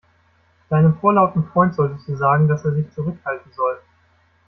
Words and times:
Deinem 0.69 0.97
vorlauten 0.97 1.45
Freund 1.49 1.75
solltest 1.75 2.07
du 2.07 2.15
sagen, 2.17 2.47
dass 2.47 2.65
er 2.65 2.73
sich 2.73 2.91
zurückhalten 2.95 3.51
soll. 3.55 3.77